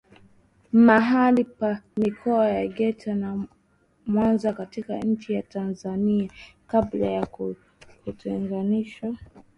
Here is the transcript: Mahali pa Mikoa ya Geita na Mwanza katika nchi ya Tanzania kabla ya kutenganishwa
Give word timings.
Mahali 0.87 1.43
pa 1.57 1.71
Mikoa 1.97 2.49
ya 2.49 2.67
Geita 2.67 3.15
na 3.15 3.47
Mwanza 4.07 4.53
katika 4.53 4.97
nchi 4.99 5.33
ya 5.33 5.43
Tanzania 5.43 6.29
kabla 6.67 7.05
ya 7.05 7.27
kutenganishwa 8.05 9.15